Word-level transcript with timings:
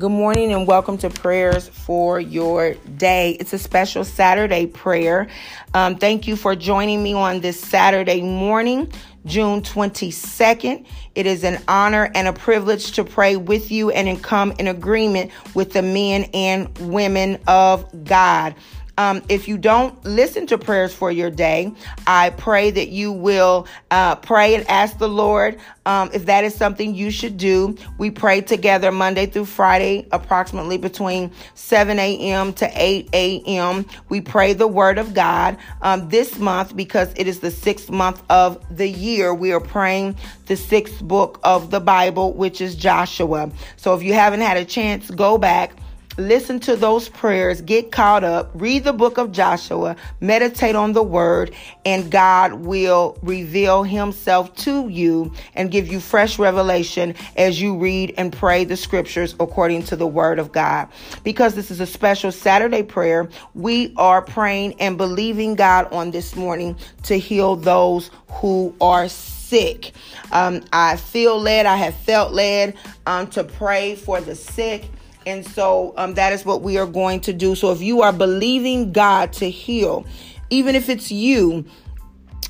Good 0.00 0.12
morning 0.12 0.52
and 0.52 0.64
welcome 0.64 0.96
to 0.98 1.10
prayers 1.10 1.66
for 1.66 2.20
your 2.20 2.74
day. 2.74 3.32
It's 3.32 3.52
a 3.52 3.58
special 3.58 4.04
Saturday 4.04 4.64
prayer. 4.66 5.26
Um, 5.74 5.96
thank 5.96 6.28
you 6.28 6.36
for 6.36 6.54
joining 6.54 7.02
me 7.02 7.14
on 7.14 7.40
this 7.40 7.60
Saturday 7.60 8.22
morning, 8.22 8.92
June 9.26 9.60
22nd. 9.60 10.86
It 11.16 11.26
is 11.26 11.42
an 11.42 11.60
honor 11.66 12.12
and 12.14 12.28
a 12.28 12.32
privilege 12.32 12.92
to 12.92 13.02
pray 13.02 13.34
with 13.34 13.72
you 13.72 13.90
and 13.90 14.22
come 14.22 14.52
in 14.60 14.68
agreement 14.68 15.32
with 15.54 15.72
the 15.72 15.82
men 15.82 16.30
and 16.32 16.78
women 16.78 17.40
of 17.48 18.04
God. 18.04 18.54
Um, 18.98 19.22
if 19.28 19.46
you 19.46 19.56
don't 19.56 20.04
listen 20.04 20.48
to 20.48 20.58
prayers 20.58 20.92
for 20.92 21.12
your 21.12 21.30
day, 21.30 21.72
I 22.04 22.30
pray 22.30 22.72
that 22.72 22.88
you 22.88 23.12
will 23.12 23.68
uh, 23.92 24.16
pray 24.16 24.56
and 24.56 24.68
ask 24.68 24.98
the 24.98 25.08
Lord 25.08 25.58
um, 25.86 26.10
if 26.12 26.26
that 26.26 26.42
is 26.42 26.54
something 26.54 26.96
you 26.96 27.12
should 27.12 27.36
do. 27.36 27.76
We 27.96 28.10
pray 28.10 28.40
together 28.40 28.90
Monday 28.90 29.26
through 29.26 29.44
Friday, 29.44 30.08
approximately 30.10 30.78
between 30.78 31.30
7 31.54 31.96
a.m. 31.96 32.52
to 32.54 32.68
8 32.74 33.08
a.m. 33.12 33.86
We 34.08 34.20
pray 34.20 34.52
the 34.52 34.66
Word 34.66 34.98
of 34.98 35.14
God. 35.14 35.56
Um, 35.80 36.08
this 36.08 36.36
month, 36.40 36.74
because 36.74 37.12
it 37.16 37.28
is 37.28 37.38
the 37.38 37.52
sixth 37.52 37.90
month 37.90 38.20
of 38.28 38.62
the 38.76 38.88
year, 38.88 39.32
we 39.32 39.52
are 39.52 39.60
praying 39.60 40.16
the 40.46 40.56
sixth 40.56 41.00
book 41.02 41.38
of 41.44 41.70
the 41.70 41.80
Bible, 41.80 42.32
which 42.32 42.60
is 42.60 42.74
Joshua. 42.74 43.52
So 43.76 43.94
if 43.94 44.02
you 44.02 44.12
haven't 44.12 44.40
had 44.40 44.56
a 44.56 44.64
chance, 44.64 45.08
go 45.08 45.38
back 45.38 45.72
listen 46.18 46.58
to 46.58 46.74
those 46.74 47.08
prayers, 47.08 47.62
get 47.62 47.92
caught 47.92 48.24
up, 48.24 48.50
read 48.54 48.84
the 48.84 48.92
book 48.92 49.18
of 49.18 49.30
Joshua, 49.32 49.96
meditate 50.20 50.74
on 50.74 50.92
the 50.92 51.02
word, 51.02 51.54
and 51.86 52.10
God 52.10 52.54
will 52.54 53.16
reveal 53.22 53.84
himself 53.84 54.54
to 54.56 54.88
you 54.88 55.32
and 55.54 55.70
give 55.70 55.86
you 55.86 56.00
fresh 56.00 56.38
revelation 56.38 57.14
as 57.36 57.62
you 57.62 57.78
read 57.78 58.12
and 58.18 58.32
pray 58.32 58.64
the 58.64 58.76
scriptures 58.76 59.34
according 59.38 59.84
to 59.84 59.96
the 59.96 60.06
word 60.06 60.38
of 60.38 60.50
God. 60.50 60.88
Because 61.22 61.54
this 61.54 61.70
is 61.70 61.80
a 61.80 61.86
special 61.86 62.32
Saturday 62.32 62.82
prayer, 62.82 63.28
we 63.54 63.94
are 63.96 64.20
praying 64.20 64.74
and 64.80 64.98
believing 64.98 65.54
God 65.54 65.90
on 65.92 66.10
this 66.10 66.34
morning 66.34 66.76
to 67.04 67.16
heal 67.18 67.54
those 67.54 68.10
who 68.28 68.74
are 68.80 69.08
sick. 69.08 69.92
Um, 70.32 70.62
I 70.72 70.96
feel 70.96 71.40
led, 71.40 71.64
I 71.64 71.76
have 71.76 71.94
felt 71.94 72.32
led 72.32 72.76
um, 73.06 73.28
to 73.28 73.44
pray 73.44 73.94
for 73.94 74.20
the 74.20 74.34
sick 74.34 74.90
and 75.28 75.46
so 75.46 75.92
um, 75.98 76.14
that 76.14 76.32
is 76.32 76.44
what 76.44 76.62
we 76.62 76.78
are 76.78 76.86
going 76.86 77.20
to 77.20 77.32
do. 77.32 77.54
So 77.54 77.70
if 77.70 77.82
you 77.82 78.00
are 78.00 78.12
believing 78.12 78.92
God 78.92 79.32
to 79.34 79.50
heal, 79.50 80.06
even 80.48 80.74
if 80.74 80.88
it's 80.88 81.12
you, 81.12 81.66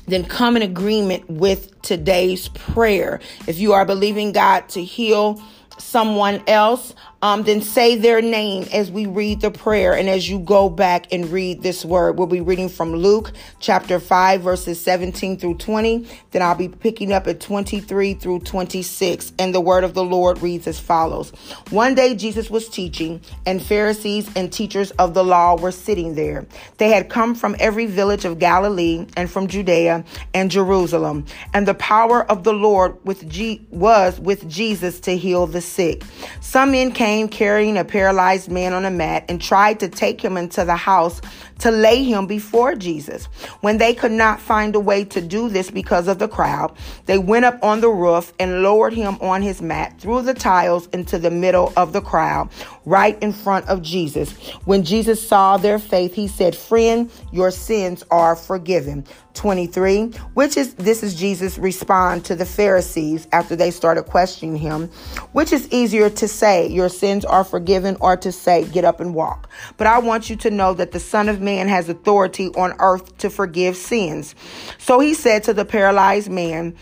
then 0.07 0.23
come 0.23 0.55
in 0.55 0.63
agreement 0.63 1.29
with 1.29 1.79
today's 1.81 2.47
prayer. 2.49 3.19
If 3.47 3.59
you 3.59 3.73
are 3.73 3.85
believing 3.85 4.31
God 4.31 4.69
to 4.69 4.83
heal 4.83 5.43
someone 5.77 6.41
else, 6.47 6.95
um, 7.21 7.43
then 7.43 7.61
say 7.61 7.97
their 7.97 8.21
name 8.21 8.65
as 8.71 8.89
we 8.89 9.05
read 9.05 9.41
the 9.41 9.51
prayer 9.51 9.93
and 9.93 10.07
as 10.07 10.29
you 10.29 10.39
go 10.39 10.69
back 10.69 11.11
and 11.11 11.29
read 11.31 11.61
this 11.61 11.83
word. 11.83 12.17
We'll 12.17 12.27
be 12.27 12.39
reading 12.39 12.69
from 12.69 12.95
Luke 12.95 13.33
chapter 13.59 13.99
5, 13.99 14.41
verses 14.41 14.81
17 14.81 15.37
through 15.37 15.55
20. 15.55 16.07
Then 16.31 16.41
I'll 16.41 16.55
be 16.55 16.69
picking 16.69 17.11
up 17.11 17.27
at 17.27 17.41
23 17.41 18.13
through 18.13 18.39
26. 18.39 19.33
And 19.37 19.53
the 19.53 19.59
word 19.59 19.83
of 19.83 19.93
the 19.93 20.03
Lord 20.03 20.41
reads 20.41 20.65
as 20.67 20.79
follows 20.79 21.31
One 21.71 21.93
day 21.93 22.15
Jesus 22.15 22.49
was 22.49 22.69
teaching, 22.69 23.21
and 23.45 23.61
Pharisees 23.61 24.29
and 24.35 24.51
teachers 24.51 24.91
of 24.91 25.13
the 25.13 25.23
law 25.23 25.57
were 25.57 25.71
sitting 25.71 26.15
there. 26.15 26.45
They 26.77 26.89
had 26.89 27.09
come 27.09 27.35
from 27.35 27.55
every 27.59 27.85
village 27.85 28.23
of 28.23 28.39
Galilee 28.39 29.05
and 29.17 29.29
from 29.29 29.47
Judea 29.47 30.05
and 30.33 30.49
Jerusalem. 30.49 31.25
And 31.53 31.67
the 31.67 31.73
power 31.73 32.29
of 32.31 32.45
the 32.45 32.53
Lord 32.53 32.95
with 33.03 33.27
G- 33.27 33.65
was 33.71 34.19
with 34.21 34.47
Jesus 34.47 35.01
to 35.01 35.17
heal 35.17 35.47
the 35.47 35.61
sick. 35.61 36.03
Some 36.39 36.71
men 36.71 36.91
came 36.91 37.08
came 37.09 37.27
carrying 37.27 37.75
a 37.75 37.83
paralyzed 37.83 38.51
man 38.51 38.71
on 38.71 38.85
a 38.85 38.91
mat 38.91 39.25
and 39.29 39.41
tried 39.41 39.79
to 39.79 39.89
take 39.89 40.23
him 40.23 40.37
into 40.37 40.63
the 40.63 40.75
house 40.75 41.19
to 41.59 41.71
lay 41.71 42.03
him 42.03 42.25
before 42.25 42.75
Jesus. 42.75 43.25
When 43.61 43.77
they 43.77 43.93
could 43.93 44.11
not 44.11 44.39
find 44.39 44.75
a 44.75 44.79
way 44.79 45.03
to 45.05 45.21
do 45.21 45.49
this 45.49 45.69
because 45.69 46.07
of 46.07 46.19
the 46.19 46.27
crowd, 46.27 46.75
they 47.05 47.17
went 47.17 47.45
up 47.45 47.63
on 47.63 47.81
the 47.81 47.89
roof 47.89 48.33
and 48.39 48.63
lowered 48.63 48.93
him 48.93 49.17
on 49.21 49.41
his 49.41 49.61
mat 49.61 49.99
through 49.99 50.23
the 50.23 50.33
tiles 50.33 50.87
into 50.87 51.17
the 51.17 51.31
middle 51.31 51.71
of 51.75 51.93
the 51.93 52.01
crowd, 52.01 52.49
right 52.85 53.21
in 53.21 53.33
front 53.33 53.67
of 53.67 53.81
Jesus. 53.81 54.31
When 54.65 54.83
Jesus 54.83 55.25
saw 55.25 55.57
their 55.57 55.79
faith, 55.79 56.13
he 56.13 56.27
said, 56.27 56.55
Friend, 56.55 57.11
your 57.31 57.51
sins 57.51 58.03
are 58.09 58.35
forgiven. 58.35 59.05
23, 59.39 60.07
which 60.33 60.57
is 60.57 60.73
this 60.73 61.01
is 61.01 61.15
Jesus' 61.15 61.57
respond 61.57 62.25
to 62.25 62.35
the 62.35 62.45
Pharisees 62.45 63.25
after 63.31 63.55
they 63.55 63.71
started 63.71 64.03
questioning 64.03 64.57
him, 64.57 64.89
which 65.31 65.53
is 65.53 65.71
easier 65.71 66.09
to 66.09 66.27
say, 66.27 66.67
Your 66.67 66.89
sins 66.89 67.23
are 67.23 67.45
forgiven, 67.45 67.95
or 68.01 68.17
to 68.17 68.33
say, 68.33 68.65
Get 68.65 68.83
up 68.83 68.99
and 68.99 69.15
walk. 69.15 69.49
But 69.77 69.87
I 69.87 69.99
want 69.99 70.29
you 70.29 70.35
to 70.37 70.51
know 70.51 70.73
that 70.73 70.91
the 70.91 70.99
Son 70.99 71.29
of 71.29 71.39
Man 71.39 71.48
has 71.57 71.89
authority 71.89 72.47
on 72.49 72.75
earth 72.79 73.17
to 73.17 73.29
forgive 73.29 73.75
sins. 73.75 74.35
So 74.77 74.99
he 74.99 75.13
said 75.13 75.43
to 75.43 75.53
the 75.53 75.65
paralyzed 75.65 76.29
man, 76.29 76.75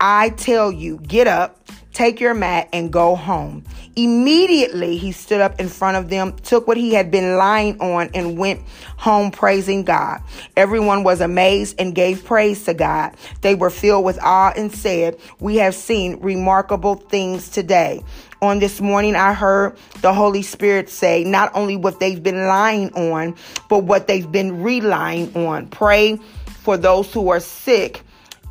I 0.00 0.30
tell 0.30 0.70
you, 0.72 0.98
get 0.98 1.28
up 1.28 1.64
Take 1.92 2.20
your 2.20 2.32
mat 2.32 2.68
and 2.72 2.90
go 2.90 3.14
home. 3.16 3.64
Immediately 3.96 4.96
he 4.96 5.12
stood 5.12 5.42
up 5.42 5.60
in 5.60 5.68
front 5.68 5.98
of 5.98 6.08
them, 6.08 6.34
took 6.36 6.66
what 6.66 6.78
he 6.78 6.94
had 6.94 7.10
been 7.10 7.36
lying 7.36 7.78
on, 7.80 8.08
and 8.14 8.38
went 8.38 8.62
home 8.96 9.30
praising 9.30 9.84
God. 9.84 10.22
Everyone 10.56 11.04
was 11.04 11.20
amazed 11.20 11.76
and 11.78 11.94
gave 11.94 12.24
praise 12.24 12.64
to 12.64 12.72
God. 12.72 13.14
They 13.42 13.54
were 13.54 13.68
filled 13.68 14.06
with 14.06 14.18
awe 14.22 14.52
and 14.56 14.72
said, 14.72 15.18
We 15.40 15.56
have 15.56 15.74
seen 15.74 16.18
remarkable 16.20 16.94
things 16.94 17.50
today. 17.50 18.02
On 18.40 18.58
this 18.58 18.80
morning, 18.80 19.14
I 19.14 19.34
heard 19.34 19.76
the 20.00 20.14
Holy 20.14 20.42
Spirit 20.42 20.88
say 20.88 21.24
not 21.24 21.52
only 21.54 21.76
what 21.76 22.00
they've 22.00 22.22
been 22.22 22.46
lying 22.46 22.92
on, 22.94 23.36
but 23.68 23.84
what 23.84 24.08
they've 24.08 24.30
been 24.30 24.62
relying 24.62 25.32
on. 25.36 25.68
Pray 25.68 26.16
for 26.62 26.76
those 26.76 27.12
who 27.12 27.28
are 27.28 27.40
sick. 27.40 28.02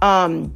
Um, 0.02 0.54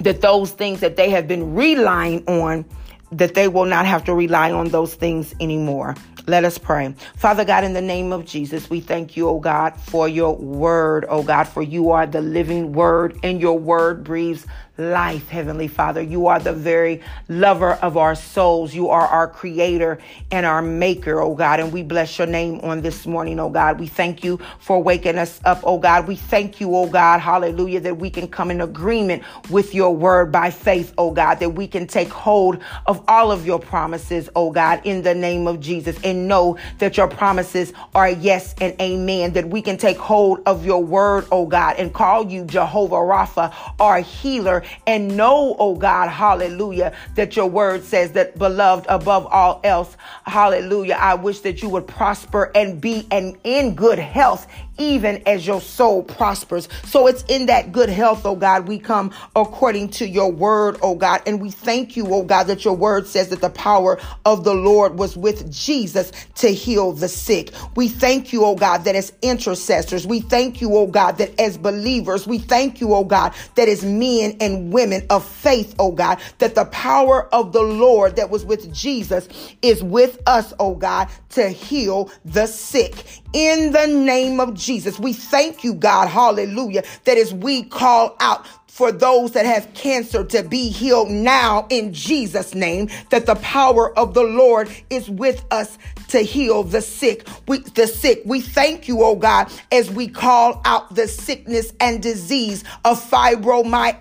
that 0.00 0.20
those 0.20 0.52
things 0.52 0.80
that 0.80 0.96
they 0.96 1.10
have 1.10 1.26
been 1.28 1.54
relying 1.54 2.24
on 2.26 2.64
that 3.12 3.34
they 3.34 3.48
will 3.48 3.64
not 3.64 3.86
have 3.86 4.04
to 4.04 4.14
rely 4.14 4.52
on 4.52 4.68
those 4.68 4.94
things 4.94 5.34
anymore. 5.40 5.94
Let 6.26 6.44
us 6.44 6.58
pray. 6.58 6.94
Father 7.16 7.44
God, 7.44 7.64
in 7.64 7.72
the 7.72 7.80
name 7.80 8.12
of 8.12 8.26
Jesus, 8.26 8.68
we 8.68 8.80
thank 8.80 9.16
you, 9.16 9.28
oh 9.28 9.40
God, 9.40 9.74
for 9.80 10.08
your 10.08 10.36
word, 10.36 11.06
oh 11.08 11.22
God, 11.22 11.44
for 11.44 11.62
you 11.62 11.90
are 11.90 12.06
the 12.06 12.20
living 12.20 12.72
word, 12.74 13.18
and 13.22 13.40
your 13.40 13.58
word 13.58 14.04
breathes 14.04 14.46
life, 14.78 15.28
Heavenly 15.28 15.66
Father. 15.66 16.00
You 16.00 16.28
are 16.28 16.38
the 16.38 16.52
very 16.52 17.02
lover 17.28 17.72
of 17.72 17.96
our 17.96 18.14
souls. 18.14 18.72
You 18.72 18.90
are 18.90 19.06
our 19.06 19.26
creator 19.26 19.98
and 20.30 20.46
our 20.46 20.62
maker, 20.62 21.20
oh 21.20 21.34
God. 21.34 21.58
And 21.58 21.72
we 21.72 21.82
bless 21.82 22.16
your 22.16 22.28
name 22.28 22.60
on 22.60 22.80
this 22.80 23.04
morning, 23.04 23.40
oh 23.40 23.50
God. 23.50 23.80
We 23.80 23.88
thank 23.88 24.22
you 24.22 24.38
for 24.60 24.80
waking 24.80 25.18
us 25.18 25.40
up, 25.44 25.60
oh 25.64 25.78
God. 25.78 26.06
We 26.06 26.14
thank 26.14 26.60
you, 26.60 26.74
oh 26.76 26.88
God, 26.88 27.18
hallelujah, 27.18 27.80
that 27.80 27.98
we 27.98 28.08
can 28.08 28.28
come 28.28 28.52
in 28.52 28.60
agreement 28.60 29.24
with 29.50 29.74
your 29.74 29.94
word 29.94 30.30
by 30.30 30.50
faith, 30.50 30.94
oh 30.96 31.10
God, 31.10 31.36
that 31.40 31.50
we 31.50 31.66
can 31.66 31.88
take 31.88 32.08
hold 32.08 32.62
of 32.86 33.04
all 33.08 33.32
of 33.32 33.44
your 33.44 33.58
promises, 33.58 34.30
oh 34.36 34.52
God, 34.52 34.80
in 34.84 35.02
the 35.02 35.14
name 35.14 35.48
of 35.48 35.58
Jesus 35.58 35.98
and 36.04 36.28
know 36.28 36.56
that 36.78 36.96
your 36.96 37.08
promises 37.08 37.72
are 37.96 38.10
yes 38.10 38.54
and 38.60 38.80
amen, 38.80 39.32
that 39.32 39.48
we 39.48 39.60
can 39.60 39.76
take 39.76 39.98
hold 39.98 40.40
of 40.46 40.64
your 40.64 40.84
word, 40.84 41.26
oh 41.32 41.46
God, 41.46 41.76
and 41.78 41.92
call 41.92 42.30
you 42.30 42.44
Jehovah 42.44 42.94
Rapha, 42.94 43.52
our 43.80 44.00
healer 44.00 44.62
and 44.86 45.16
know, 45.16 45.56
oh 45.58 45.74
God, 45.74 46.08
hallelujah, 46.08 46.94
that 47.14 47.36
your 47.36 47.46
word 47.46 47.84
says 47.84 48.12
that 48.12 48.38
beloved 48.38 48.86
above 48.88 49.26
all 49.26 49.60
else, 49.64 49.96
hallelujah, 50.24 50.96
I 50.98 51.14
wish 51.14 51.40
that 51.40 51.62
you 51.62 51.68
would 51.70 51.86
prosper 51.86 52.50
and 52.54 52.80
be 52.80 53.06
and 53.10 53.36
in 53.44 53.74
good 53.74 53.98
health 53.98 54.46
even 54.78 55.22
as 55.26 55.46
your 55.46 55.60
soul 55.60 56.02
prospers. 56.02 56.68
So 56.84 57.06
it's 57.06 57.24
in 57.28 57.46
that 57.46 57.72
good 57.72 57.88
health, 57.88 58.24
oh 58.24 58.36
God, 58.36 58.66
we 58.68 58.78
come 58.78 59.12
according 59.36 59.90
to 59.90 60.08
your 60.08 60.30
word, 60.30 60.78
oh 60.82 60.94
God. 60.94 61.22
And 61.26 61.40
we 61.40 61.50
thank 61.50 61.96
you, 61.96 62.06
oh 62.12 62.22
God, 62.22 62.44
that 62.44 62.64
your 62.64 62.74
word 62.74 63.06
says 63.06 63.28
that 63.28 63.40
the 63.40 63.50
power 63.50 63.98
of 64.24 64.44
the 64.44 64.54
Lord 64.54 64.98
was 64.98 65.16
with 65.16 65.50
Jesus 65.52 66.12
to 66.36 66.48
heal 66.48 66.92
the 66.92 67.08
sick. 67.08 67.52
We 67.76 67.88
thank 67.88 68.32
you, 68.32 68.44
oh 68.44 68.54
God, 68.54 68.84
that 68.84 68.94
as 68.94 69.12
intercessors, 69.22 70.06
we 70.06 70.20
thank 70.20 70.60
you, 70.60 70.74
oh 70.76 70.86
God, 70.86 71.18
that 71.18 71.38
as 71.40 71.58
believers, 71.58 72.26
we 72.26 72.38
thank 72.38 72.80
you, 72.80 72.94
oh 72.94 73.04
God, 73.04 73.34
that 73.56 73.68
as 73.68 73.84
men 73.84 74.36
and 74.40 74.72
women 74.72 75.06
of 75.10 75.24
faith, 75.24 75.74
oh 75.78 75.92
God, 75.92 76.20
that 76.38 76.54
the 76.54 76.64
power 76.66 77.32
of 77.34 77.52
the 77.52 77.62
Lord 77.62 78.16
that 78.16 78.30
was 78.30 78.44
with 78.44 78.72
Jesus 78.72 79.28
is 79.62 79.82
with 79.82 80.20
us, 80.26 80.54
oh 80.58 80.74
God, 80.74 81.08
to 81.30 81.48
heal 81.48 82.10
the 82.24 82.46
sick. 82.46 83.04
In 83.32 83.72
the 83.72 83.86
name 83.86 84.40
of 84.40 84.54
Jesus. 84.54 84.98
We 84.98 85.12
thank 85.12 85.62
you, 85.64 85.74
God, 85.74 86.08
hallelujah, 86.08 86.84
that 87.04 87.18
as 87.18 87.32
we 87.34 87.62
call 87.64 88.16
out 88.20 88.46
for 88.78 88.92
those 88.92 89.32
that 89.32 89.44
have 89.44 89.74
cancer 89.74 90.22
to 90.22 90.44
be 90.44 90.68
healed 90.68 91.10
now 91.10 91.66
in 91.68 91.92
Jesus' 91.92 92.54
name, 92.54 92.88
that 93.10 93.26
the 93.26 93.34
power 93.34 93.90
of 93.98 94.14
the 94.14 94.22
Lord 94.22 94.70
is 94.88 95.10
with 95.10 95.44
us 95.50 95.76
to 96.10 96.20
heal 96.20 96.62
the 96.62 96.80
sick. 96.80 97.26
We, 97.48 97.58
the 97.58 97.88
sick. 97.88 98.22
We 98.24 98.40
thank 98.40 98.86
you, 98.86 99.02
oh 99.02 99.16
God, 99.16 99.50
as 99.72 99.90
we 99.90 100.06
call 100.06 100.62
out 100.64 100.94
the 100.94 101.08
sickness 101.08 101.72
and 101.80 102.00
disease 102.00 102.62
of 102.84 103.02
fibromyalgia 103.02 103.98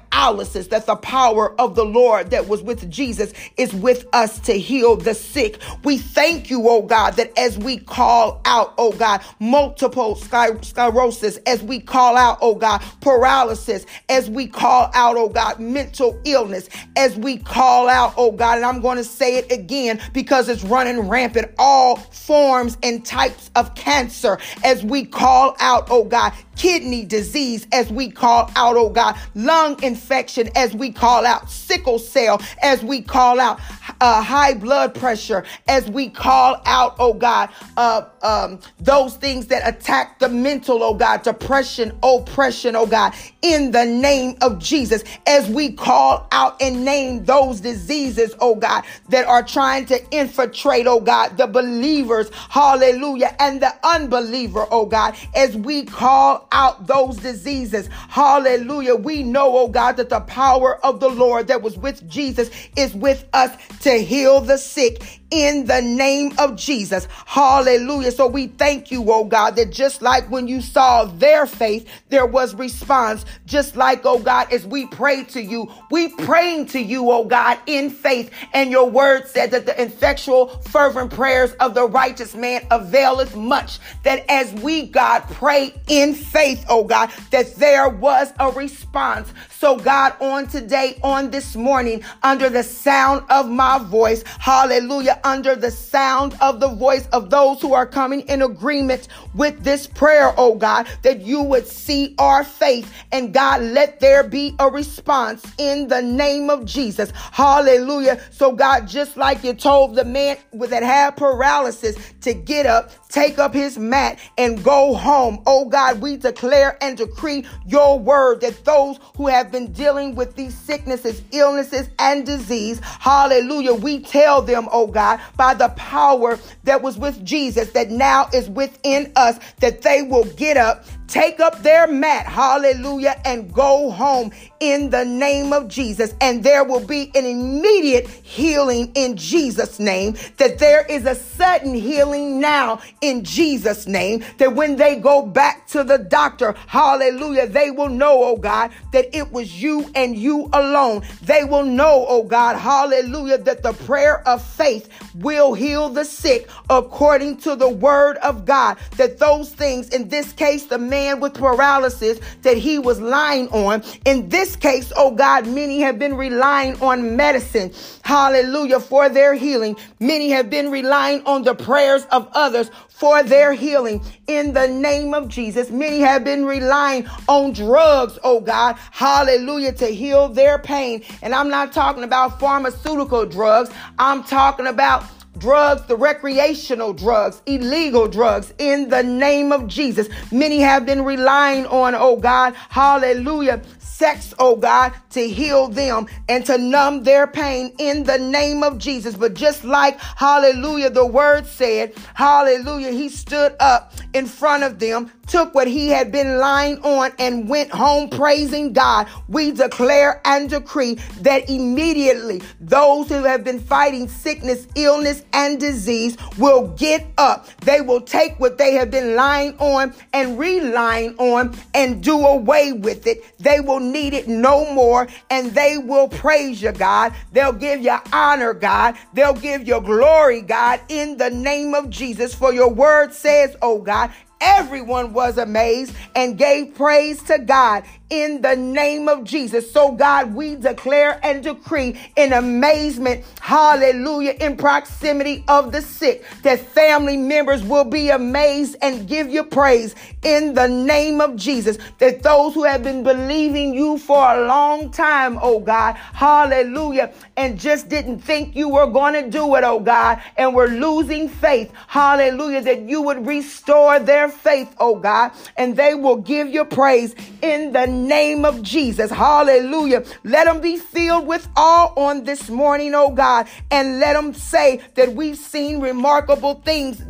that 0.70 0.86
the 0.88 0.96
power 0.96 1.60
of 1.62 1.76
the 1.76 1.86
Lord 1.86 2.32
that 2.32 2.48
was 2.48 2.64
with 2.64 2.90
Jesus 2.90 3.34
is 3.56 3.74
with 3.74 4.06
us 4.14 4.40
to 4.42 4.54
heal 4.54 4.96
the 4.96 5.14
sick. 5.14 5.60
We 5.84 6.00
thank 6.00 6.50
you, 6.50 6.68
oh 6.68 6.82
God, 6.82 7.16
that 7.18 7.38
as 7.38 7.58
we 7.58 7.78
call 7.78 8.42
out, 8.46 8.74
oh 8.80 8.94
God, 8.94 9.22
multiple 9.40 10.16
sclerosis, 10.16 11.38
as 11.46 11.62
we 11.62 11.80
call 11.80 12.18
out, 12.18 12.40
oh 12.42 12.56
God, 12.56 12.84
paralysis, 13.02 13.86
as 14.10 14.28
we 14.30 14.48
call 14.48 14.67
out, 14.68 15.16
oh 15.18 15.30
God, 15.30 15.60
mental 15.60 16.20
illness, 16.24 16.70
as 16.96 17.16
we 17.18 17.38
call 17.38 17.88
out, 17.90 18.14
oh 18.18 18.32
God, 18.32 18.58
and 18.58 18.66
I'm 18.66 18.82
going 18.82 18.98
to 18.98 19.04
say 19.04 19.38
it 19.38 19.52
again 19.52 20.00
because 20.14 20.50
it's 20.50 20.64
running 20.64 21.08
rampant, 21.08 21.54
all 21.58 21.98
forms 21.98 22.78
and 22.84 23.06
types 23.06 23.50
of 23.56 23.74
cancer, 23.76 24.38
as 24.64 24.84
we 24.84 25.06
call 25.06 25.56
out, 25.60 25.88
oh 25.90 26.04
God, 26.04 26.34
kidney 26.58 27.06
disease, 27.06 27.68
as 27.72 27.92
we 27.92 28.10
call 28.10 28.52
out, 28.56 28.76
oh 28.76 28.90
God, 28.90 29.18
lung 29.36 29.82
infection, 29.84 30.50
as 30.56 30.74
we 30.76 30.92
call 30.92 31.26
out. 31.26 31.50
Sickle 31.50 32.00
cell, 32.00 32.42
as 32.62 32.84
we 32.84 33.02
call 33.02 33.40
out. 33.40 33.60
Uh, 34.02 34.22
high 34.22 34.54
blood 34.54 34.94
pressure, 34.94 35.44
as 35.68 35.90
we 35.90 36.10
call 36.10 36.62
out, 36.66 36.96
oh 37.00 37.14
God, 37.14 37.50
uh, 37.78 38.04
um, 38.22 38.60
those 38.80 39.16
things 39.16 39.48
that 39.48 39.68
attack 39.68 40.20
the 40.20 40.30
mental, 40.30 40.84
oh 40.84 40.94
God, 40.94 41.24
depression, 41.24 41.98
oppression, 42.04 42.76
oh 42.76 42.86
God, 42.86 43.14
in 43.42 43.72
the 43.72 43.86
name 43.86 44.36
of 44.42 44.57
Jesus, 44.60 45.04
as 45.26 45.48
we 45.50 45.72
call 45.72 46.28
out 46.32 46.62
and 46.62 46.84
name 46.84 47.26
those 47.26 47.62
diseases, 47.62 48.36
oh 48.40 48.56
God, 48.56 48.84
that 49.10 49.26
are 49.26 49.44
trying 49.44 49.86
to 49.88 50.10
infiltrate, 50.12 50.88
oh 50.88 51.00
God, 51.00 51.38
the 51.38 51.48
believers, 51.48 52.30
hallelujah, 52.50 53.36
and 53.40 53.62
the 53.62 53.74
unbeliever, 53.84 54.66
oh 54.72 54.86
God, 54.86 55.16
as 55.36 55.56
we 55.56 55.86
call 55.86 56.48
out 56.52 56.88
those 56.88 57.18
diseases, 57.18 57.90
hallelujah, 58.10 58.96
we 58.96 59.24
know, 59.24 59.58
oh 59.58 59.68
God, 59.68 59.98
that 59.98 60.10
the 60.10 60.22
power 60.22 60.84
of 60.86 61.00
the 61.00 61.10
Lord 61.10 61.48
that 61.48 61.62
was 61.62 61.78
with 61.78 62.08
Jesus 62.10 62.50
is 62.76 62.94
with 62.94 63.26
us 63.34 63.56
to 63.82 63.92
heal 63.92 64.42
the 64.42 64.58
sick 64.58 65.22
in 65.32 65.66
the 65.66 65.82
name 65.82 66.34
of 66.38 66.56
Jesus. 66.56 67.08
Hallelujah. 67.26 68.12
So 68.12 68.28
we 68.28 68.48
thank 68.48 68.92
you, 68.92 69.12
oh 69.12 69.26
God, 69.26 69.56
that 69.58 69.72
just 69.72 70.02
like 70.02 70.30
when 70.30 70.48
you 70.48 70.62
saw 70.62 71.06
their 71.06 71.46
faith, 71.46 71.88
there 72.10 72.26
was 72.26 72.56
response. 72.56 73.26
Just 73.46 73.76
like, 73.76 74.06
oh 74.06 74.20
God, 74.20 74.37
as 74.52 74.66
we 74.66 74.86
pray 74.88 75.24
to 75.26 75.42
you, 75.42 75.72
we 75.92 76.10
praying 76.10 76.68
to 76.68 76.80
you, 76.80 77.12
oh 77.12 77.26
God, 77.26 77.60
in 77.66 77.90
faith. 77.90 78.32
And 78.54 78.72
your 78.72 78.90
word 78.90 79.28
said 79.28 79.52
that 79.52 79.66
the 79.66 79.82
effectual, 79.82 80.48
fervent 80.48 81.12
prayers 81.12 81.54
of 81.54 81.74
the 81.74 81.88
righteous 81.88 82.36
man 82.36 82.66
availeth 82.72 83.36
much. 83.36 83.80
That 84.04 84.26
as 84.30 84.54
we, 84.54 84.88
God, 84.88 85.24
pray 85.32 85.74
in 85.88 86.14
faith, 86.14 86.66
oh 86.70 86.84
God, 86.84 87.12
that 87.32 87.56
there 87.56 87.90
was 87.90 88.34
a 88.40 88.52
response. 88.52 89.32
So 89.60 89.78
God, 89.78 90.14
on 90.22 90.48
today, 90.48 91.00
on 91.04 91.32
this 91.32 91.56
morning, 91.56 92.04
under 92.22 92.50
the 92.50 92.64
sound 92.64 93.24
of 93.30 93.50
my 93.50 93.80
voice, 93.80 94.24
hallelujah, 94.40 95.20
under 95.24 95.56
the 95.56 95.72
sound 95.72 96.36
of 96.42 96.60
the 96.60 96.68
voice 96.68 97.08
of 97.08 97.30
those 97.32 97.62
who 97.62 97.74
are 97.74 97.88
coming 97.88 98.22
in 98.22 98.44
agreement 98.44 99.08
with 99.34 99.64
this 99.64 99.88
prayer, 99.88 100.34
oh 100.38 100.56
God, 100.56 100.88
that 101.02 101.22
you 101.22 101.42
would 101.42 101.68
see 101.68 102.14
our 102.20 102.44
faith. 102.44 102.94
And 103.12 103.34
God, 103.34 103.62
let 103.62 104.00
there 104.00 104.24
be 104.30 104.56
a 104.60 104.70
response 104.70 105.46
in 105.58 105.88
the 105.88 106.02
name 106.02 106.50
of 106.50 106.66
Jesus. 106.66 107.12
Hallelujah. 107.32 108.20
So, 108.32 108.52
God, 108.52 108.88
just 108.88 109.18
like 109.18 109.44
you 109.44 109.54
told 109.54 109.96
the 109.96 110.06
man 110.06 110.38
that 110.54 110.84
had 110.84 111.18
paralysis 111.18 111.96
to 112.22 112.34
get 112.34 112.66
up, 112.66 112.92
take 113.10 113.40
up 113.40 113.54
his 113.54 113.78
mat, 113.78 114.20
and 114.38 114.64
go 114.64 114.94
home. 114.94 115.42
Oh 115.46 115.66
God, 115.66 116.02
we 116.02 116.18
declare 116.18 116.78
and 116.82 116.98
decree 116.98 117.46
your 117.66 118.00
word 118.00 118.42
that 118.42 118.64
those 118.66 119.00
who 119.16 119.28
have 119.28 119.52
been 119.52 119.72
dealing 119.72 120.16
with 120.16 120.36
these 120.36 120.58
sicknesses, 120.58 121.22
illnesses, 121.32 121.90
and 122.00 122.26
disease, 122.26 122.80
hallelujah, 122.80 123.74
we 123.74 124.00
tell 124.00 124.42
them, 124.42 124.68
oh 124.72 124.88
God, 124.88 125.20
by 125.36 125.54
the 125.54 125.70
power 125.70 126.38
that 126.64 126.82
was 126.82 126.98
with 126.98 127.24
Jesus 127.24 127.72
that 127.72 127.90
now 127.90 128.30
is 128.34 128.50
within 128.50 129.12
us, 129.16 129.40
that 129.60 129.82
they 129.82 130.02
will 130.02 130.26
get 130.36 130.58
up 130.58 130.86
take 131.08 131.40
up 131.40 131.62
their 131.64 131.88
mat, 131.88 132.26
hallelujah, 132.26 133.20
and 133.26 133.54
go 133.54 133.90
home 133.92 134.32
in 134.60 134.90
the 134.90 135.06
name 135.06 135.54
of 135.54 135.68
Jesus. 135.68 136.14
And 136.20 136.44
there 136.44 136.64
will 136.64 136.86
be 136.86 137.12
an 137.16 137.26
immediate 137.26 138.08
healing 138.08 138.92
in 138.96 139.16
Jesus' 139.16 139.80
name, 139.80 140.16
that 140.38 140.60
there 140.60 140.86
is 140.86 141.06
a 141.06 141.16
sudden 141.16 141.74
healing 141.74 142.40
now 142.40 142.82
in 143.02 143.24
Jesus' 143.24 143.88
name, 143.88 144.24
that 144.38 144.54
when 144.54 144.76
they 144.76 144.98
go 144.98 145.26
back 145.26 145.68
to 145.68 145.84
the 145.84 145.98
doctor, 145.98 146.54
hallelujah, 146.68 147.48
they 147.48 147.72
will 147.72 147.90
know, 147.90 148.24
oh 148.24 148.38
God, 148.38 148.72
that 148.92 149.16
it 149.16 149.32
was 149.32 149.62
you 149.62 149.90
and 149.96 150.18
you 150.18 150.50
alone. 150.54 151.04
They 151.24 151.44
will 151.44 151.64
know, 151.64 152.06
oh 152.08 152.24
God, 152.24 152.58
hallelujah, 152.58 153.38
that 153.40 153.64
the 153.64 153.74
prayer 153.74 154.28
of 154.28 154.44
faith 154.44 154.90
will 155.16 155.54
heal 155.54 155.90
the 155.90 156.06
sick 156.06 156.50
according 156.70 157.38
to 157.38 157.56
the 157.56 157.70
word 157.70 158.18
of 158.18 158.46
God, 158.46 158.78
that 158.98 159.20
those 159.20 159.52
things, 159.52 159.90
in 159.90 160.10
this 160.10 160.34
case, 160.34 160.66
the 160.66 160.78
man 160.78 160.97
with 161.20 161.34
paralysis 161.34 162.20
that 162.42 162.58
he 162.58 162.80
was 162.80 163.00
lying 163.00 163.48
on. 163.50 163.84
In 164.06 164.30
this 164.30 164.56
case, 164.56 164.92
oh 164.96 165.12
God, 165.12 165.48
many 165.48 165.80
have 165.82 166.00
been 166.00 166.16
relying 166.16 166.82
on 166.82 167.16
medicine. 167.16 167.72
Hallelujah. 168.04 168.80
For 168.80 169.10
their 169.10 169.34
healing. 169.34 169.78
Many 170.00 170.30
have 170.32 170.50
been 170.50 170.72
relying 170.72 171.24
on 171.26 171.44
the 171.44 171.56
prayers 171.56 172.06
of 172.12 172.30
others 172.34 172.72
for 172.98 173.22
their 173.22 173.54
healing 173.54 174.04
in 174.26 174.54
the 174.54 174.68
name 174.68 175.14
of 175.14 175.28
Jesus. 175.28 175.70
Many 175.70 176.00
have 176.00 176.24
been 176.24 176.46
relying 176.46 177.08
on 177.28 177.54
drugs, 177.54 178.18
oh 178.24 178.40
God, 178.40 178.76
hallelujah, 178.90 179.74
to 179.74 179.86
heal 179.86 180.30
their 180.30 180.58
pain. 180.58 181.04
And 181.22 181.36
I'm 181.36 181.50
not 181.50 181.74
talking 181.74 182.04
about 182.04 182.40
pharmaceutical 182.40 183.26
drugs, 183.28 183.70
I'm 184.00 184.24
talking 184.24 184.66
about 184.66 185.04
drugs, 185.38 185.84
the 185.88 185.96
recreational 185.96 186.94
drugs, 186.94 187.42
illegal 187.46 188.08
drugs, 188.08 188.54
in 188.58 188.90
the 188.90 189.04
name 189.04 189.52
of 189.52 189.68
Jesus. 189.68 190.10
Many 190.32 190.60
have 190.60 190.86
been 190.86 191.04
relying 191.04 191.66
on, 191.68 191.96
oh 191.96 192.18
God, 192.18 192.54
hallelujah, 192.70 193.62
sex, 193.98 194.32
oh 194.38 194.56
God, 194.56 194.94
to 195.10 195.28
heal 195.28 195.68
them 195.68 196.06
and 196.30 196.46
to 196.46 196.58
numb 196.60 197.02
their 197.02 197.26
pain 197.26 197.74
in 197.80 198.04
the 198.04 198.20
name 198.20 198.62
of 198.62 198.78
Jesus. 198.78 199.16
But 199.16 199.34
just 199.34 199.64
like, 199.64 200.00
hallelujah, 200.00 200.92
the 200.92 201.06
word 201.06 201.48
said, 201.48 201.96
hallelujah, 202.14 202.92
he 202.92 203.10
stood 203.10 203.56
up 203.60 203.94
in 204.14 204.28
front 204.28 204.64
of 204.64 204.78
them, 204.78 205.12
took 205.26 205.56
what 205.56 205.68
he 205.68 205.88
had 205.90 206.12
been 206.12 206.38
lying 206.38 206.78
on, 206.84 207.12
and 207.18 207.50
went 207.50 207.72
home 207.72 208.10
praising 208.10 208.72
God. 208.72 209.08
We 209.28 209.52
declare 209.52 210.22
and 210.26 210.48
decree 210.48 210.96
that 211.22 211.50
immediately 211.50 212.44
those 212.60 213.10
who 213.10 213.24
have 213.24 213.44
been 213.44 213.60
fighting 213.60 214.08
sickness, 214.08 214.68
illness, 214.76 215.24
and 215.34 215.60
disease 215.60 216.18
will 216.38 216.68
get 216.76 217.06
up. 217.18 217.48
They 217.62 217.82
will 217.82 218.02
take 218.02 218.40
what 218.40 218.60
they 218.60 218.74
have 218.74 218.92
been 218.92 219.16
lying 219.16 219.58
on 219.58 219.96
and 220.14 220.38
relying 220.38 221.16
on 221.18 221.56
and 221.74 222.04
do 222.04 222.20
away 222.20 222.74
with 222.74 223.08
it. 223.08 223.24
They 223.40 223.60
will 223.60 223.87
need 223.92 224.14
it 224.14 224.28
no 224.28 224.72
more 224.74 225.08
and 225.30 225.52
they 225.52 225.78
will 225.78 226.08
praise 226.08 226.62
you, 226.62 226.72
God. 226.72 227.14
They'll 227.32 227.54
give 227.54 227.82
you 227.82 227.98
honor, 228.12 228.54
God. 228.54 228.96
They'll 229.14 229.34
give 229.34 229.68
you 229.68 229.82
glory, 229.82 230.42
God, 230.42 230.80
in 230.90 231.18
the 231.18 231.30
name 231.30 231.74
of 231.74 231.90
Jesus. 231.90 232.34
For 232.34 232.54
your 232.54 232.70
word 232.70 233.14
says, 233.14 233.56
oh 233.62 233.80
God, 233.80 234.12
everyone 234.42 235.14
was 235.14 235.38
amazed 235.38 235.96
and 236.16 236.38
gave 236.38 236.76
praise 236.76 237.22
to 237.24 237.40
God 237.40 237.84
in 238.10 238.42
the 238.42 238.56
name 238.56 239.10
of 239.10 239.24
Jesus. 239.24 239.70
So, 239.72 239.92
God, 239.92 240.34
we 240.34 240.56
declare 240.56 241.20
and 241.24 241.44
decree 241.44 242.00
in 242.16 242.34
amazement, 242.34 243.26
hallelujah, 243.42 244.36
in 244.40 244.56
proximity 244.56 245.44
of 245.48 245.72
the 245.72 245.82
sick, 245.82 246.24
that 246.44 246.60
family 246.60 247.18
members 247.18 247.64
will 247.64 247.84
be 247.84 248.10
amazed 248.10 248.78
and 248.82 249.08
give 249.08 249.30
you 249.30 249.44
praise 249.44 249.96
in 250.22 250.54
the 250.54 250.68
name 250.68 251.20
of 251.20 251.36
Jesus. 251.36 251.78
That 251.98 252.24
those 252.24 252.54
who 252.54 252.64
have 252.64 252.84
been 252.84 253.04
believing 253.04 253.74
you 253.74 253.98
for 253.98 254.18
a 254.18 254.48
long 254.48 254.92
time, 254.92 255.38
oh 255.42 255.60
God, 255.60 255.96
hallelujah, 255.96 257.14
and 257.36 257.60
just 257.60 257.90
didn't 257.90 258.20
think 258.20 258.56
you 258.56 258.70
were 258.70 258.88
going 258.88 259.14
to 259.22 259.30
do 259.30 259.56
it, 259.56 259.64
oh 259.64 259.80
God, 259.80 260.22
and 260.38 260.56
were 260.56 260.68
losing 260.68 261.28
faith, 261.28 261.74
hallelujah, 261.88 262.62
that 262.62 262.82
you 262.82 263.02
would 263.02 263.26
restore 263.28 264.00
their 264.00 264.30
faith, 264.30 264.74
oh 264.80 264.96
God, 264.96 265.32
and 265.58 265.76
they 265.76 265.94
will 265.94 266.18
give 266.18 266.48
you 266.48 266.64
praise 266.64 267.14
in 267.42 267.74
the 267.74 267.97
name 267.98 268.46
of 268.46 268.62
Jesus. 268.62 269.12
Hallelujah. 269.12 270.04
Let 270.24 270.46
them 270.46 270.62
be 270.62 270.78
filled 270.78 271.28
with 271.28 271.48
awe 271.56 271.94
on 271.96 272.24
this 272.24 272.50
morning, 272.50 272.94
oh 272.96 273.12
God, 273.12 273.48
and 273.72 274.00
let 274.00 274.14
them 274.14 274.34
say 274.34 274.82
that 274.96 275.14
we've 275.14 275.38
seen 275.38 275.82
remarkable 275.82 276.56
things 276.66 277.02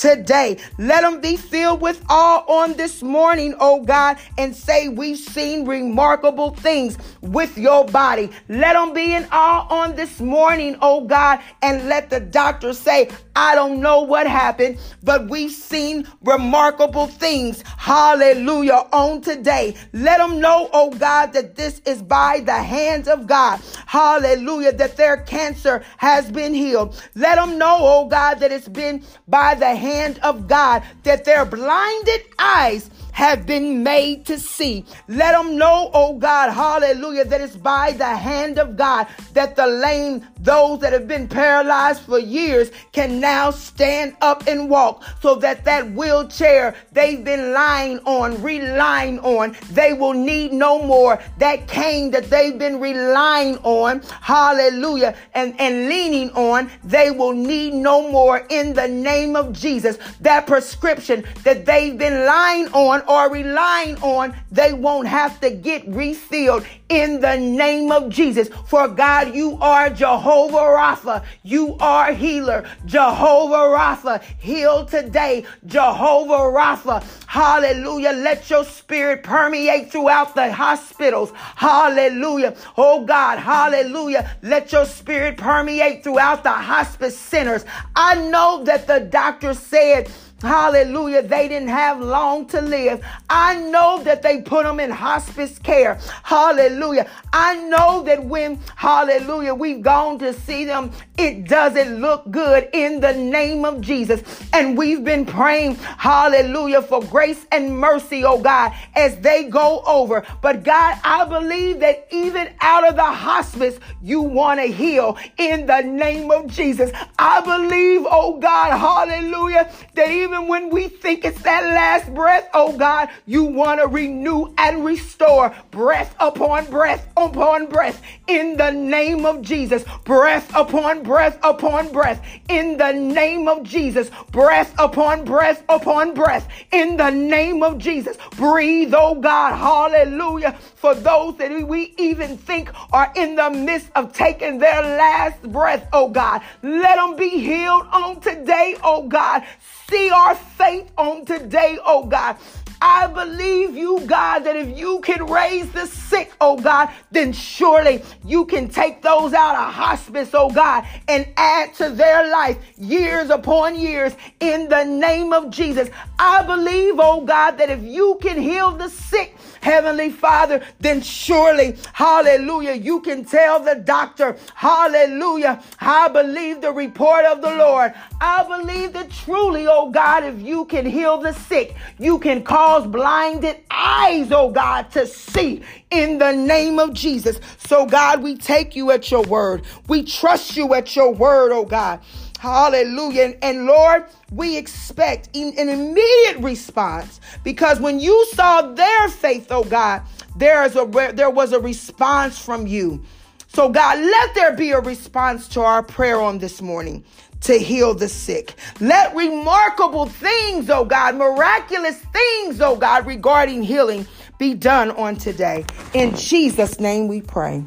today. 0.00 0.56
Let 0.78 1.02
them 1.02 1.20
be 1.20 1.36
filled 1.36 1.82
with 1.82 2.02
awe 2.08 2.42
on 2.46 2.72
this 2.72 3.02
morning, 3.02 3.54
oh 3.60 3.84
God, 3.84 4.16
and 4.38 4.56
say, 4.56 4.88
We've 4.88 5.18
seen 5.18 5.66
remarkable 5.66 6.54
things 6.54 6.96
with 7.20 7.58
your 7.58 7.84
body. 7.84 8.30
Let 8.48 8.72
them 8.72 8.94
be 8.94 9.14
in 9.14 9.28
awe 9.30 9.66
on 9.68 9.96
this 9.96 10.18
morning, 10.18 10.76
oh 10.80 11.04
God, 11.04 11.40
and 11.62 11.86
let 11.88 12.08
the 12.08 12.20
doctor 12.20 12.72
say, 12.72 13.10
I 13.36 13.54
don't 13.54 13.80
know 13.80 14.00
what 14.02 14.26
happened, 14.26 14.78
but 15.02 15.28
we've 15.28 15.52
seen 15.52 16.06
remarkable 16.22 17.06
things. 17.06 17.62
Hallelujah. 17.76 18.86
On 18.92 19.20
today. 19.20 19.76
Let 19.92 20.18
them 20.18 20.40
know, 20.40 20.68
oh 20.72 20.90
God, 20.90 21.32
that 21.34 21.56
this 21.56 21.80
is 21.86 22.02
by 22.02 22.40
the 22.40 22.62
hands 22.62 23.08
of 23.08 23.26
God. 23.26 23.60
Hallelujah. 23.86 24.72
That 24.72 24.96
their 24.96 25.18
cancer 25.18 25.84
has 25.96 26.30
been 26.30 26.54
healed. 26.54 27.00
Let 27.14 27.36
them 27.36 27.56
know, 27.58 27.78
oh 27.80 28.08
God, 28.08 28.40
that 28.40 28.52
it's 28.52 28.68
been 28.68 29.04
by 29.28 29.54
the 29.54 29.74
hand 29.90 30.18
of 30.22 30.46
God, 30.48 30.82
that 31.02 31.24
their 31.24 31.44
blinded 31.44 32.22
eyes 32.38 32.90
have 33.12 33.46
been 33.46 33.82
made 33.82 34.26
to 34.26 34.38
see. 34.38 34.84
Let 35.08 35.32
them 35.32 35.56
know, 35.56 35.90
oh 35.92 36.14
God, 36.14 36.50
hallelujah, 36.50 37.24
that 37.26 37.40
it's 37.40 37.56
by 37.56 37.92
the 37.92 38.16
hand 38.16 38.58
of 38.58 38.76
God 38.76 39.06
that 39.32 39.56
the 39.56 39.66
lame, 39.66 40.26
those 40.38 40.80
that 40.80 40.92
have 40.92 41.08
been 41.08 41.28
paralyzed 41.28 42.02
for 42.02 42.18
years, 42.18 42.70
can 42.92 43.20
now 43.20 43.50
stand 43.50 44.16
up 44.20 44.46
and 44.46 44.68
walk 44.68 45.04
so 45.20 45.34
that 45.36 45.64
that 45.64 45.90
wheelchair 45.92 46.74
they've 46.92 47.24
been 47.24 47.52
lying 47.52 47.98
on, 48.00 48.42
relying 48.42 49.18
on, 49.20 49.56
they 49.72 49.92
will 49.92 50.14
need 50.14 50.52
no 50.52 50.82
more. 50.82 51.20
That 51.38 51.68
cane 51.68 52.10
that 52.12 52.30
they've 52.30 52.58
been 52.58 52.80
relying 52.80 53.58
on, 53.58 54.02
hallelujah, 54.20 55.14
and, 55.34 55.58
and 55.60 55.88
leaning 55.88 56.30
on, 56.32 56.70
they 56.84 57.10
will 57.10 57.32
need 57.32 57.74
no 57.74 58.10
more 58.10 58.46
in 58.48 58.72
the 58.74 58.88
name 58.88 59.36
of 59.36 59.52
Jesus. 59.52 59.98
That 60.20 60.46
prescription 60.46 61.24
that 61.44 61.66
they've 61.66 61.96
been 61.96 62.24
lying 62.24 62.68
on 62.68 63.02
or 63.10 63.28
relying 63.28 63.96
on, 64.02 64.32
they 64.52 64.72
won't 64.72 65.08
have 65.08 65.40
to 65.40 65.50
get 65.50 65.84
refilled 65.88 66.64
in 66.88 67.20
the 67.20 67.36
name 67.36 67.90
of 67.90 68.08
Jesus. 68.08 68.48
For 68.68 68.86
God, 68.86 69.34
you 69.34 69.58
are 69.60 69.90
Jehovah 69.90 70.56
Rapha. 70.56 71.24
You 71.42 71.76
are 71.80 72.12
healer. 72.12 72.70
Jehovah 72.86 73.74
Rapha, 73.76 74.22
heal 74.38 74.86
today. 74.86 75.44
Jehovah 75.66 76.54
Rapha, 76.56 77.02
hallelujah. 77.26 78.12
Let 78.12 78.48
your 78.48 78.64
spirit 78.64 79.24
permeate 79.24 79.90
throughout 79.90 80.36
the 80.36 80.52
hospitals. 80.52 81.32
Hallelujah. 81.34 82.54
Oh 82.76 83.04
God, 83.04 83.40
hallelujah. 83.40 84.36
Let 84.42 84.70
your 84.70 84.86
spirit 84.86 85.36
permeate 85.36 86.04
throughout 86.04 86.44
the 86.44 86.52
hospice 86.52 87.18
centers. 87.18 87.64
I 87.96 88.14
know 88.30 88.62
that 88.64 88.86
the 88.86 89.00
doctor 89.00 89.54
said, 89.54 90.10
Hallelujah. 90.42 91.22
They 91.22 91.48
didn't 91.48 91.68
have 91.68 92.00
long 92.00 92.46
to 92.48 92.60
live. 92.60 93.04
I 93.28 93.56
know 93.56 94.02
that 94.04 94.22
they 94.22 94.42
put 94.42 94.64
them 94.64 94.80
in 94.80 94.90
hospice 94.90 95.58
care. 95.58 95.98
Hallelujah. 96.22 97.08
I 97.32 97.56
know 97.56 98.02
that 98.04 98.24
when, 98.24 98.60
hallelujah, 98.76 99.54
we've 99.54 99.82
gone 99.82 100.18
to 100.20 100.32
see 100.32 100.64
them, 100.64 100.92
it 101.18 101.46
doesn't 101.48 102.00
look 102.00 102.30
good 102.30 102.68
in 102.72 103.00
the 103.00 103.12
name 103.12 103.64
of 103.64 103.80
Jesus. 103.80 104.22
And 104.52 104.76
we've 104.76 105.04
been 105.04 105.26
praying, 105.26 105.76
hallelujah, 105.76 106.82
for 106.82 107.02
grace 107.04 107.46
and 107.52 107.78
mercy, 107.78 108.24
oh 108.24 108.40
God, 108.40 108.72
as 108.94 109.18
they 109.20 109.44
go 109.44 109.82
over. 109.86 110.24
But 110.40 110.64
God, 110.64 110.98
I 111.04 111.24
believe 111.26 111.80
that 111.80 112.08
even 112.10 112.48
out 112.60 112.88
of 112.88 112.96
the 112.96 113.04
hospice, 113.04 113.78
you 114.02 114.22
want 114.22 114.60
to 114.60 114.66
heal 114.66 115.18
in 115.38 115.66
the 115.66 115.82
name 115.82 116.30
of 116.30 116.46
Jesus. 116.46 116.90
I 117.18 117.40
believe, 117.42 118.06
oh 118.10 118.38
God, 118.40 118.78
hallelujah, 118.78 119.70
that 119.94 120.10
even 120.10 120.29
even 120.30 120.46
when 120.46 120.70
we 120.70 120.86
think 120.86 121.24
it's 121.24 121.42
that 121.42 121.64
last 121.64 122.14
breath, 122.14 122.48
oh 122.54 122.76
God, 122.76 123.08
you 123.26 123.42
want 123.42 123.80
to 123.80 123.88
renew 123.88 124.54
and 124.58 124.84
restore 124.84 125.52
breath 125.72 126.14
upon 126.20 126.66
breath 126.66 127.08
upon 127.16 127.66
breath 127.66 128.00
in 128.28 128.56
the 128.56 128.70
name 128.70 129.26
of 129.26 129.42
Jesus. 129.42 129.84
Breath 130.04 130.48
upon 130.54 131.02
breath 131.02 131.36
upon 131.42 131.90
breath 131.90 132.24
in 132.48 132.76
the 132.76 132.92
name 132.92 133.48
of 133.48 133.64
Jesus. 133.64 134.08
Breath 134.30 134.72
upon 134.78 135.24
breath 135.24 135.64
upon 135.68 136.14
breath 136.14 136.46
in 136.70 136.96
the 136.96 137.10
name 137.10 137.64
of 137.64 137.78
Jesus. 137.78 138.16
Breathe, 138.36 138.94
oh 138.94 139.16
God, 139.16 139.56
hallelujah, 139.56 140.52
for 140.76 140.94
those 140.94 141.38
that 141.38 141.50
we 141.66 141.92
even 141.98 142.36
think 142.38 142.70
are 142.92 143.12
in 143.16 143.34
the 143.34 143.50
midst 143.50 143.90
of 143.96 144.12
taking 144.12 144.58
their 144.58 144.80
last 144.80 145.42
breath, 145.42 145.88
oh 145.92 146.08
God. 146.08 146.40
Let 146.62 146.94
them 146.94 147.16
be 147.16 147.30
healed 147.30 147.88
on 147.90 148.20
today, 148.20 148.76
oh 148.84 149.08
God 149.08 149.42
see 149.90 150.08
our 150.10 150.36
faith 150.36 150.90
on 150.96 151.24
today, 151.24 151.76
oh 151.84 152.04
God. 152.04 152.36
I 152.82 153.08
believe 153.08 153.76
you, 153.76 154.00
God, 154.06 154.40
that 154.40 154.56
if 154.56 154.78
you 154.78 155.00
can 155.00 155.26
raise 155.26 155.70
the 155.72 155.86
sick, 155.86 156.32
oh 156.40 156.56
God, 156.56 156.88
then 157.10 157.32
surely 157.32 158.02
you 158.24 158.46
can 158.46 158.68
take 158.68 159.02
those 159.02 159.34
out 159.34 159.54
of 159.54 159.74
hospice, 159.74 160.30
oh 160.32 160.50
God, 160.50 160.86
and 161.06 161.28
add 161.36 161.74
to 161.74 161.90
their 161.90 162.30
life 162.30 162.56
years 162.78 163.28
upon 163.28 163.78
years 163.78 164.14
in 164.38 164.68
the 164.70 164.84
name 164.84 165.34
of 165.34 165.50
Jesus. 165.50 165.90
I 166.18 166.42
believe, 166.42 166.94
oh 166.98 167.20
God, 167.22 167.58
that 167.58 167.68
if 167.68 167.82
you 167.82 168.18
can 168.22 168.40
heal 168.40 168.70
the 168.70 168.88
sick, 168.88 169.36
Heavenly 169.60 170.10
Father, 170.10 170.62
then 170.80 171.02
surely, 171.02 171.76
hallelujah, 171.92 172.72
you 172.72 173.00
can 173.00 173.24
tell 173.24 173.60
the 173.60 173.74
doctor, 173.74 174.36
hallelujah, 174.54 175.62
I 175.80 176.08
believe 176.08 176.60
the 176.60 176.72
report 176.72 177.24
of 177.24 177.42
the 177.42 177.54
Lord. 177.54 177.92
I 178.20 178.44
believe 178.44 178.92
that 178.94 179.10
truly, 179.10 179.66
oh 179.66 179.90
God, 179.90 180.24
if 180.24 180.40
you 180.40 180.64
can 180.66 180.86
heal 180.86 181.18
the 181.18 181.32
sick, 181.32 181.76
you 181.98 182.18
can 182.18 182.42
cause 182.42 182.86
blinded 182.86 183.58
eyes, 183.70 184.32
oh 184.32 184.50
God, 184.50 184.90
to 184.92 185.06
see 185.06 185.62
in 185.90 186.18
the 186.18 186.32
name 186.32 186.78
of 186.78 186.92
Jesus. 186.92 187.40
So, 187.58 187.86
God, 187.86 188.22
we 188.22 188.36
take 188.36 188.76
you 188.76 188.90
at 188.90 189.10
your 189.10 189.22
word. 189.22 189.62
We 189.88 190.02
trust 190.04 190.56
you 190.56 190.74
at 190.74 190.94
your 190.96 191.12
word, 191.12 191.52
oh 191.52 191.64
God. 191.64 192.00
Hallelujah. 192.40 193.24
And, 193.24 193.36
and, 193.42 193.66
Lord, 193.66 194.06
we 194.32 194.56
expect 194.56 195.28
an 195.36 195.68
immediate 195.68 196.38
response 196.38 197.20
because 197.44 197.78
when 197.80 198.00
you 198.00 198.26
saw 198.32 198.62
their 198.62 199.08
faith, 199.08 199.48
oh 199.50 199.62
God, 199.62 200.00
there 200.36 200.64
is 200.64 200.74
a 200.74 200.86
there 201.14 201.28
was 201.28 201.52
a 201.52 201.60
response 201.60 202.38
from 202.38 202.66
you. 202.66 203.04
So 203.48 203.68
God, 203.68 203.98
let 203.98 204.34
there 204.34 204.56
be 204.56 204.70
a 204.70 204.80
response 204.80 205.48
to 205.48 205.60
our 205.60 205.82
prayer 205.82 206.18
on 206.18 206.38
this 206.38 206.62
morning 206.62 207.04
to 207.42 207.58
heal 207.58 207.92
the 207.92 208.08
sick. 208.08 208.54
Let 208.80 209.14
remarkable 209.14 210.06
things, 210.06 210.70
oh 210.70 210.86
God, 210.86 211.16
miraculous 211.16 211.98
things, 211.98 212.62
oh 212.62 212.74
God, 212.74 213.06
regarding 213.06 213.62
healing 213.62 214.06
be 214.38 214.54
done 214.54 214.92
on 214.92 215.16
today. 215.16 215.66
In 215.92 216.16
Jesus' 216.16 216.80
name 216.80 217.06
we 217.06 217.20
pray. 217.20 217.62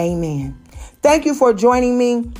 Amen. 0.00 0.60
Thank 1.00 1.26
you 1.26 1.34
for 1.34 1.54
joining 1.54 1.96
me 1.96 2.32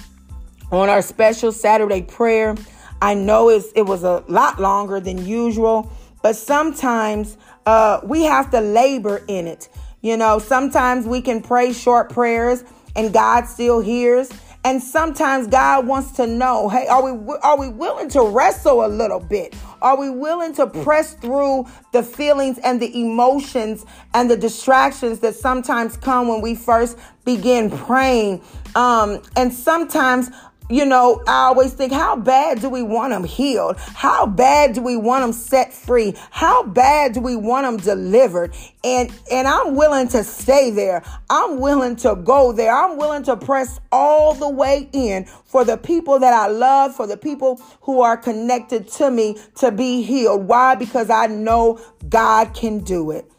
on 0.71 0.89
our 0.89 1.03
special 1.03 1.53
Saturday 1.53 2.03
prayer. 2.03 2.55
I 3.01 3.15
know 3.15 3.49
it's, 3.51 3.73
it 3.73 3.83
was 3.83 4.05
a 4.05 4.25
lot 4.29 4.61
longer 4.61 5.01
than 5.01 5.25
usual, 5.27 5.93
but 6.23 6.37
sometimes 6.37 7.37
uh, 7.67 8.01
we 8.05 8.23
have 8.25 8.51
to 8.51 8.61
labor 8.61 9.23
in 9.29 9.47
it. 9.47 9.69
You 10.01 10.17
know, 10.17 10.39
sometimes 10.39 11.07
we 11.07 11.21
can 11.21 11.43
pray 11.43 11.73
short 11.73 12.11
prayers 12.11 12.65
and 12.95 13.13
God 13.13 13.45
still 13.47 13.81
hears. 13.81 14.31
And 14.65 14.83
sometimes 14.83 15.47
God 15.47 15.87
wants 15.87 16.11
to 16.13 16.27
know, 16.27 16.69
hey, 16.69 16.89
are 16.89 17.01
we 17.01 17.35
are 17.43 17.57
we 17.57 17.69
willing 17.69 18.09
to 18.11 18.23
wrestle 18.23 18.85
a 18.85 18.89
little 18.89 19.21
bit? 19.21 19.55
Are 19.81 19.97
we 19.97 20.11
willing 20.11 20.53
to 20.55 20.67
press 20.67 21.15
through 21.15 21.67
the 21.93 22.03
feelings 22.03 22.59
and 22.59 22.83
the 22.83 23.01
emotions 23.01 23.87
and 24.13 24.29
the 24.29 24.37
distractions 24.37 25.21
that 25.21 25.37
sometimes 25.37 25.97
come 25.97 26.27
when 26.27 26.41
we 26.41 26.57
first 26.57 26.99
begin 27.25 27.71
praying? 27.71 28.43
Um, 28.75 29.23
and 29.37 29.53
sometimes 29.53 30.31
you 30.69 30.85
know, 30.85 31.23
I 31.27 31.47
always 31.47 31.73
think, 31.73 31.93
how 31.93 32.17
bad 32.17 32.61
do 32.61 32.69
we 32.69 32.83
want 32.83 33.13
them 33.13 33.25
healed? 33.25 33.77
How 33.79 34.27
bad 34.27 34.75
do 34.75 34.83
we 34.83 34.97
want 34.97 35.23
them 35.23 35.33
set 35.33 35.73
free? 35.73 36.15
How 36.31 36.65
bad 36.65 37.13
do 37.15 37.21
we 37.21 37.37
want 37.37 37.67
them 37.67 37.77
delivered? 37.77 38.55
And 38.83 39.13
and 39.31 39.47
I'm 39.47 39.77
willing 39.77 40.09
to 40.09 40.25
stay 40.25 40.71
there. 40.71 41.03
I'm 41.31 41.61
willing 41.61 41.97
to 41.97 42.17
go 42.17 42.53
there. 42.53 42.75
I'm 42.75 42.97
willing 42.97 43.23
to 43.25 43.37
press 43.37 43.81
all 43.93 44.35
the 44.35 44.49
way 44.49 44.89
in 44.93 45.27
for 45.45 45.65
the 45.65 45.77
people 45.77 46.19
that 46.19 46.33
I 46.33 46.49
love, 46.49 46.95
for 46.95 47.07
the 47.07 47.17
people 47.17 47.61
who 47.83 48.01
are 48.01 48.17
connected 48.17 48.89
to 48.93 49.11
me 49.11 49.37
to 49.57 49.71
be 49.71 50.03
healed. 50.03 50.47
Why? 50.47 50.75
Because 50.75 51.11
I 51.11 51.27
know 51.27 51.81
God 52.09 52.55
can 52.55 52.81
do 52.81 53.11
it. 53.11 53.31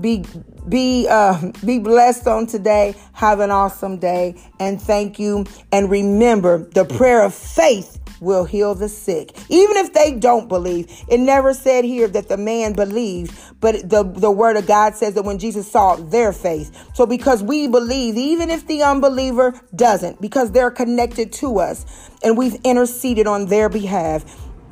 Be 0.00 0.24
be 0.68 1.06
uh, 1.08 1.52
be 1.64 1.78
blessed 1.78 2.26
on 2.26 2.46
today. 2.46 2.94
Have 3.12 3.40
an 3.40 3.50
awesome 3.50 3.98
day, 3.98 4.36
and 4.60 4.80
thank 4.80 5.18
you. 5.18 5.46
And 5.72 5.90
remember, 5.90 6.58
the 6.58 6.84
prayer 6.84 7.22
of 7.22 7.34
faith 7.34 7.98
will 8.20 8.44
heal 8.44 8.74
the 8.74 8.88
sick, 8.88 9.30
even 9.48 9.76
if 9.76 9.92
they 9.92 10.12
don't 10.12 10.48
believe. 10.48 10.90
It 11.08 11.18
never 11.18 11.54
said 11.54 11.84
here 11.84 12.08
that 12.08 12.28
the 12.28 12.36
man 12.36 12.72
believed, 12.74 13.38
but 13.60 13.88
the 13.88 14.02
the 14.02 14.30
word 14.30 14.56
of 14.56 14.66
God 14.66 14.96
says 14.96 15.14
that 15.14 15.22
when 15.24 15.38
Jesus 15.38 15.70
saw 15.70 15.96
their 15.96 16.32
faith. 16.32 16.90
So 16.94 17.06
because 17.06 17.42
we 17.42 17.68
believe, 17.68 18.16
even 18.16 18.50
if 18.50 18.66
the 18.66 18.82
unbeliever 18.82 19.60
doesn't, 19.74 20.20
because 20.20 20.52
they're 20.52 20.70
connected 20.70 21.32
to 21.34 21.58
us, 21.58 21.86
and 22.22 22.36
we've 22.36 22.56
interceded 22.64 23.26
on 23.26 23.46
their 23.46 23.68
behalf 23.68 24.24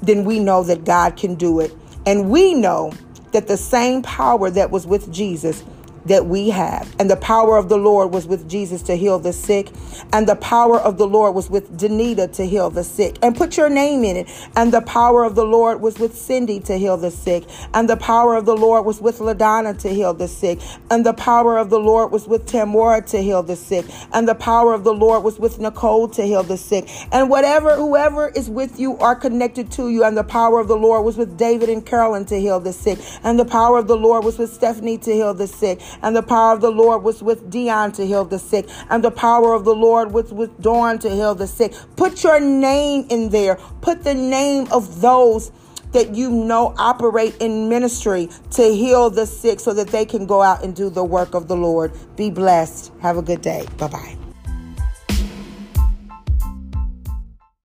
then 0.02 0.24
we 0.24 0.38
know 0.38 0.62
that 0.64 0.84
God 0.84 1.16
can 1.16 1.34
do 1.34 1.60
it. 1.60 1.74
And 2.06 2.30
we 2.30 2.54
know 2.54 2.92
that 3.34 3.48
the 3.48 3.58
same 3.58 4.02
power 4.02 4.50
that 4.50 4.72
was 4.72 4.86
with 4.86 5.12
Jesus 5.12 5.64
that 6.06 6.26
we 6.26 6.50
have. 6.50 6.94
And 6.98 7.10
the 7.10 7.16
power 7.16 7.56
of 7.56 7.68
the 7.68 7.76
Lord 7.76 8.12
was 8.12 8.26
with 8.26 8.48
Jesus 8.48 8.82
to 8.82 8.96
heal 8.96 9.18
the 9.18 9.32
sick. 9.32 9.70
And 10.12 10.28
the 10.28 10.36
power 10.36 10.78
of 10.78 10.98
the 10.98 11.06
Lord 11.06 11.34
was 11.34 11.48
with 11.48 11.78
Danita 11.78 12.32
to 12.34 12.46
heal 12.46 12.70
the 12.70 12.84
sick. 12.84 13.16
And 13.22 13.36
put 13.36 13.56
your 13.56 13.70
name 13.70 14.04
in 14.04 14.16
it. 14.16 14.28
And 14.56 14.72
the 14.72 14.82
power 14.82 15.24
of 15.24 15.34
the 15.34 15.44
Lord 15.44 15.80
was 15.80 15.98
with 15.98 16.16
Cindy 16.16 16.60
to 16.60 16.78
heal 16.78 16.96
the 16.96 17.10
sick. 17.10 17.44
And 17.72 17.88
the 17.88 17.96
power 17.96 18.36
of 18.36 18.46
the 18.46 18.56
Lord 18.56 18.84
was 18.84 19.00
with 19.00 19.18
LaDonna 19.18 19.78
to 19.80 19.88
heal 19.88 20.14
the 20.14 20.28
sick. 20.28 20.60
And 20.90 21.04
the 21.04 21.14
power 21.14 21.58
of 21.58 21.70
the 21.70 21.80
Lord 21.80 22.12
was 22.12 22.28
with 22.28 22.46
Tamora 22.46 23.04
to 23.10 23.22
heal 23.22 23.42
the 23.42 23.56
sick. 23.56 23.86
And 24.12 24.28
the 24.28 24.34
power 24.34 24.74
of 24.74 24.84
the 24.84 24.94
Lord 24.94 25.24
was 25.24 25.38
with 25.38 25.58
Nicole 25.58 26.08
to 26.08 26.22
heal 26.22 26.42
the 26.42 26.56
sick. 26.56 26.88
And 27.12 27.30
whatever, 27.30 27.76
whoever 27.76 28.28
is 28.28 28.50
with 28.50 28.78
you 28.78 28.98
are 28.98 29.16
connected 29.16 29.70
to 29.72 29.88
you. 29.88 30.04
And 30.04 30.16
the 30.16 30.24
power 30.24 30.60
of 30.60 30.68
the 30.68 30.76
Lord 30.76 31.04
was 31.04 31.16
with 31.16 31.38
David 31.38 31.68
and 31.68 31.84
Carolyn 31.84 32.26
to 32.26 32.38
heal 32.38 32.60
the 32.60 32.72
sick. 32.72 32.98
And 33.22 33.38
the 33.38 33.44
power 33.44 33.78
of 33.78 33.88
the 33.88 33.96
Lord 33.96 34.24
was 34.24 34.38
with 34.38 34.52
Stephanie 34.52 34.98
to 34.98 35.12
heal 35.12 35.34
the 35.34 35.46
sick 35.46 35.80
and 36.02 36.14
the 36.14 36.22
power 36.22 36.54
of 36.54 36.60
the 36.60 36.70
Lord 36.70 37.02
was 37.02 37.22
with 37.22 37.50
Dion 37.50 37.92
to 37.92 38.06
heal 38.06 38.24
the 38.24 38.38
sick, 38.38 38.68
and 38.90 39.04
the 39.04 39.10
power 39.10 39.54
of 39.54 39.64
the 39.64 39.74
Lord 39.74 40.12
was 40.12 40.32
with 40.32 40.60
Dawn 40.60 40.98
to 41.00 41.10
heal 41.10 41.34
the 41.34 41.46
sick. 41.46 41.74
Put 41.96 42.22
your 42.24 42.40
name 42.40 43.06
in 43.10 43.30
there. 43.30 43.56
Put 43.80 44.04
the 44.04 44.14
name 44.14 44.66
of 44.70 45.00
those 45.00 45.52
that 45.92 46.14
you 46.14 46.30
know 46.30 46.74
operate 46.76 47.36
in 47.40 47.68
ministry 47.68 48.28
to 48.50 48.62
heal 48.62 49.10
the 49.10 49.26
sick 49.26 49.60
so 49.60 49.72
that 49.72 49.88
they 49.88 50.04
can 50.04 50.26
go 50.26 50.42
out 50.42 50.62
and 50.62 50.74
do 50.74 50.90
the 50.90 51.04
work 51.04 51.34
of 51.34 51.48
the 51.48 51.56
Lord. 51.56 51.92
Be 52.16 52.30
blessed. 52.30 52.92
Have 53.00 53.16
a 53.16 53.22
good 53.22 53.40
day. 53.40 53.66
Bye 53.78 53.88
bye. 53.88 54.23